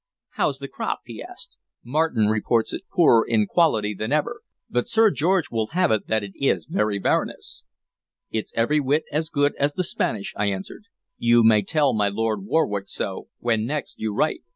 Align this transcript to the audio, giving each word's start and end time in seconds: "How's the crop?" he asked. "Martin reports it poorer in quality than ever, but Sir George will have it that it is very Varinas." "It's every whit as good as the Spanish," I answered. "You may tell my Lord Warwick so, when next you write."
"How's 0.29 0.57
the 0.57 0.67
crop?" 0.67 1.01
he 1.05 1.21
asked. 1.21 1.59
"Martin 1.83 2.25
reports 2.25 2.73
it 2.73 2.85
poorer 2.91 3.23
in 3.23 3.45
quality 3.45 3.93
than 3.93 4.11
ever, 4.11 4.41
but 4.67 4.87
Sir 4.89 5.11
George 5.11 5.51
will 5.51 5.67
have 5.77 5.91
it 5.91 6.07
that 6.07 6.23
it 6.23 6.31
is 6.33 6.65
very 6.65 6.97
Varinas." 6.97 7.61
"It's 8.31 8.51
every 8.55 8.79
whit 8.79 9.03
as 9.11 9.29
good 9.29 9.53
as 9.57 9.75
the 9.75 9.83
Spanish," 9.83 10.33
I 10.35 10.47
answered. 10.47 10.85
"You 11.19 11.43
may 11.43 11.61
tell 11.61 11.93
my 11.93 12.09
Lord 12.09 12.45
Warwick 12.45 12.87
so, 12.87 13.27
when 13.37 13.67
next 13.67 13.99
you 13.99 14.11
write." 14.11 14.41